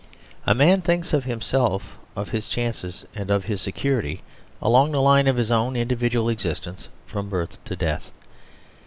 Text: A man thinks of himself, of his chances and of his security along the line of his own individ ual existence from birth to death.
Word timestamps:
A 0.47 0.55
man 0.55 0.81
thinks 0.81 1.13
of 1.13 1.25
himself, 1.25 1.95
of 2.15 2.29
his 2.31 2.49
chances 2.49 3.05
and 3.13 3.29
of 3.29 3.45
his 3.45 3.61
security 3.61 4.23
along 4.59 4.93
the 4.93 4.99
line 4.99 5.27
of 5.27 5.37
his 5.37 5.51
own 5.51 5.75
individ 5.75 6.13
ual 6.13 6.31
existence 6.31 6.89
from 7.05 7.29
birth 7.29 7.63
to 7.65 7.75
death. 7.75 8.09